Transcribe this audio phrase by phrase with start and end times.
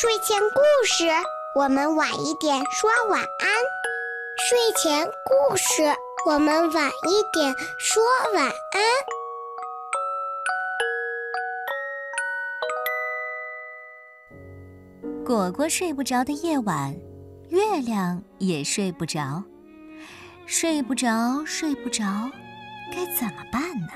[0.00, 1.08] 睡前故事，
[1.56, 3.28] 我们晚一点说晚安。
[4.48, 5.92] 睡前故事，
[6.24, 8.00] 我们晚一点说
[8.32, 8.80] 晚安。
[15.26, 16.94] 果果睡不着的夜晚，
[17.48, 19.42] 月亮也睡不着。
[20.46, 22.04] 睡不着，睡不着，
[22.92, 23.88] 该怎么办呢？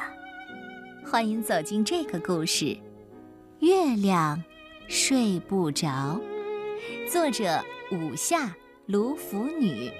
[1.08, 2.64] 欢迎走进这个故事，
[3.60, 4.42] 《月亮
[4.88, 5.88] 睡不着》，
[7.10, 8.54] 作者武夏
[8.86, 9.90] 卢浮女，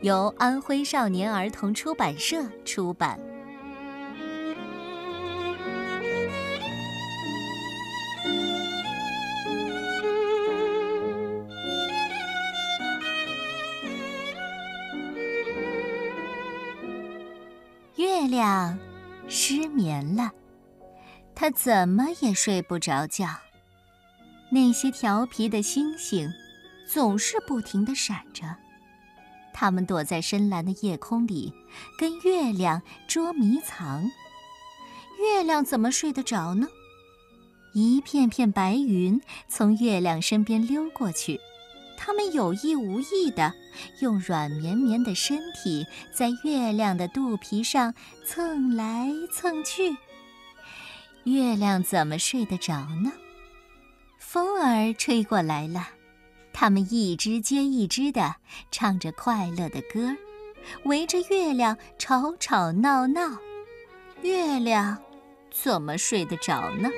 [0.00, 3.18] 由安徽少年儿童出版社出版。
[17.96, 18.78] 月亮
[19.26, 20.30] 失眠了，
[21.34, 23.26] 它怎么也睡不着觉。
[24.50, 26.32] 那些调皮的星星
[26.86, 28.56] 总是不停地闪着，
[29.52, 31.52] 它们躲在深蓝的夜空里，
[31.98, 34.10] 跟月亮捉迷藏。
[35.18, 36.68] 月亮怎么睡得着呢？
[37.74, 41.38] 一片片白云从月亮身边溜过去。
[42.00, 43.52] 它们有意无意地
[44.00, 47.92] 用软绵绵的身体在月亮的肚皮上
[48.24, 49.96] 蹭来蹭去。
[51.24, 53.12] 月亮怎么睡得着呢？
[54.78, 55.88] 风儿吹过来了，
[56.52, 58.36] 它们一只接一只的
[58.70, 60.14] 唱着快乐的歌，
[60.84, 63.38] 围着月亮吵吵闹闹。
[64.22, 64.96] 月亮
[65.50, 66.88] 怎么睡得着呢？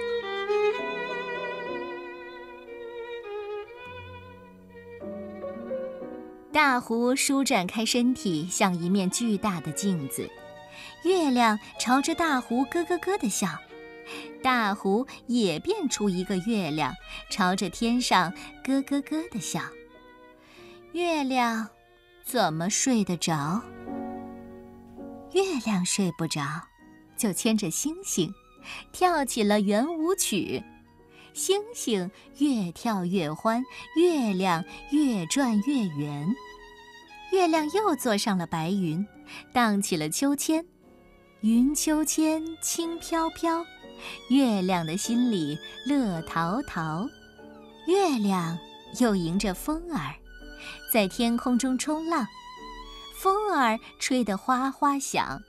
[6.52, 10.28] 大湖舒展开身体，像一面巨大的镜子。
[11.04, 13.48] 月亮朝着大湖咯咯咯的笑，
[14.42, 16.94] 大湖也变出一个月亮，
[17.30, 18.32] 朝着天上
[18.64, 19.60] 咯咯咯地笑。
[20.92, 21.68] 月亮
[22.24, 23.62] 怎么睡得着？
[25.32, 26.42] 月亮睡不着，
[27.16, 28.32] 就牵着星星，
[28.92, 30.62] 跳起了圆舞曲。
[31.32, 33.62] 星星越跳越欢，
[33.96, 36.26] 月亮越转越圆。
[37.30, 39.06] 月亮又坐上了白云，
[39.52, 40.66] 荡起了秋千。
[41.42, 43.64] 云秋千轻飘飘，
[44.28, 47.08] 月亮的心里乐陶陶。
[47.86, 48.58] 月亮
[49.00, 50.14] 又迎着风儿，
[50.92, 52.26] 在天空中冲浪。
[53.16, 55.42] 风儿吹得哗哗响，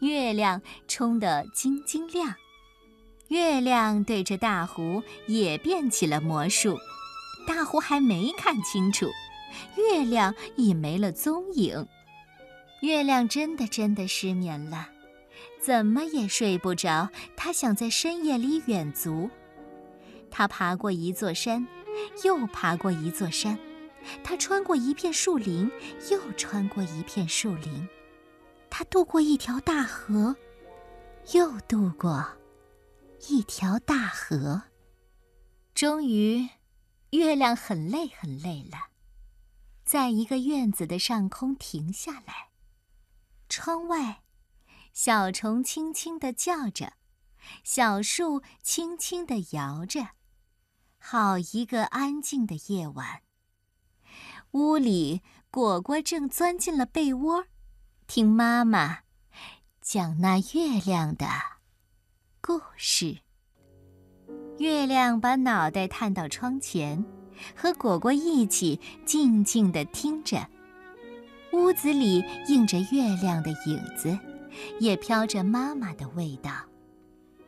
[0.00, 2.34] 月亮冲得晶晶亮。
[3.28, 6.78] 月亮对着大湖也变起了魔术，
[7.46, 9.06] 大湖还没看清楚，
[9.76, 11.86] 月亮已没了踪影。
[12.80, 14.88] 月亮真的真的失眠了，
[15.68, 17.10] 怎么也睡不着。
[17.36, 19.28] 它想在深夜里远足。
[20.30, 21.68] 它爬过一座山，
[22.24, 23.54] 又爬过一座山；
[24.24, 25.70] 它穿过一片树林，
[26.10, 27.86] 又穿过一片树林；
[28.70, 30.34] 它渡过一条大河，
[31.34, 32.26] 又渡过。
[33.28, 34.62] 一条大河。
[35.74, 36.48] 终于，
[37.10, 38.86] 月亮很累很累了，
[39.84, 42.48] 在一个院子的上空停下来。
[43.50, 44.22] 窗外，
[45.00, 46.94] 小虫轻轻地叫着，
[47.62, 50.08] 小树轻轻地摇着。
[50.98, 53.22] 好一个安静的夜晚。
[54.50, 55.22] 屋里，
[55.52, 57.44] 果果正钻进了被窝，
[58.08, 59.02] 听妈妈
[59.80, 61.28] 讲那月亮的。
[62.40, 63.18] 故事。
[64.58, 67.04] 月亮把脑袋探到窗前，
[67.54, 70.44] 和果果一起静静地听着。
[71.52, 74.18] 屋子里映着月亮的影子，
[74.78, 76.50] 也飘着妈妈的味道。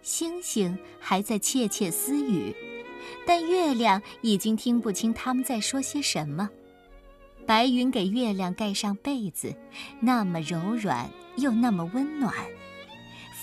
[0.02, 2.54] 星星还在窃窃私语，
[3.26, 6.48] 但月亮已经听不清他们在说些什么。
[7.46, 9.54] 白云给月亮盖上被子，
[10.00, 12.32] 那么柔软又那么温暖。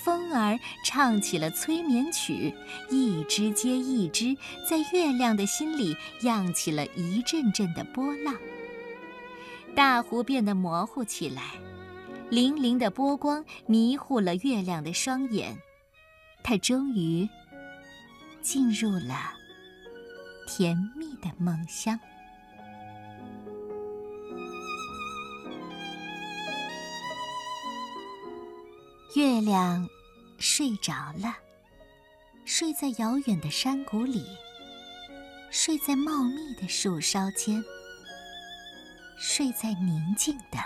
[0.02, 2.54] 风儿唱起了催眠曲，
[2.88, 4.34] 一支接一支，
[4.68, 8.34] 在月亮的心里漾起了一阵阵的波浪。
[9.74, 11.42] 大湖变得模糊起来，
[12.30, 15.56] 粼粼的波光迷糊了月亮的双眼，
[16.42, 17.28] 它终于
[18.42, 19.32] 进入了
[20.46, 21.98] 甜蜜的梦乡。
[29.14, 29.88] 月亮。
[30.40, 31.36] 睡着了，
[32.44, 34.24] 睡在遥远的山谷里，
[35.50, 37.60] 睡在茂密的树梢间，
[39.18, 40.58] 睡在宁静的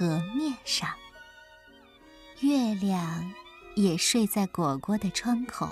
[0.00, 0.88] 河面上。
[2.40, 3.30] 月亮
[3.74, 5.68] 也睡在果果的窗口，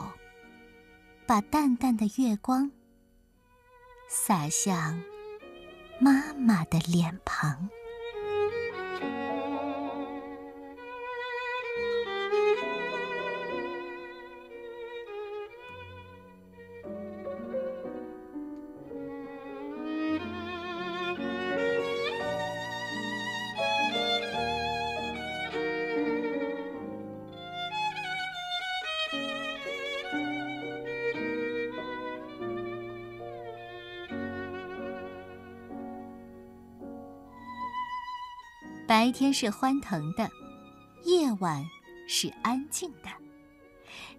[1.26, 2.70] 把淡淡的月光
[4.06, 5.02] 洒向
[5.98, 7.70] 妈妈的脸庞。
[38.88, 40.30] 白天是欢腾的，
[41.04, 41.62] 夜晚
[42.08, 43.10] 是安静的。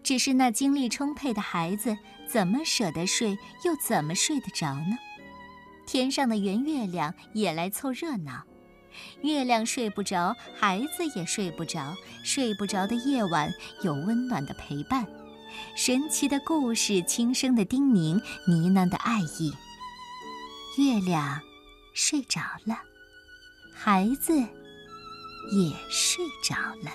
[0.03, 3.35] 只是那精力充沛的孩子，怎么舍得睡，
[3.65, 4.95] 又怎么睡得着呢？
[5.87, 8.43] 天上的圆月亮也来凑热闹。
[9.23, 11.95] 月亮睡不着，孩子也睡不着。
[12.23, 13.51] 睡不着的夜晚，
[13.81, 15.03] 有温暖的陪伴，
[15.75, 19.51] 神奇的故事，轻声的叮咛，呢喃的爱意。
[20.77, 21.41] 月亮
[21.95, 22.77] 睡着了，
[23.81, 24.33] 孩子。
[25.51, 26.91] 也睡着了。